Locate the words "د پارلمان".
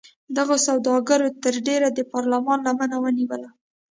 1.97-2.59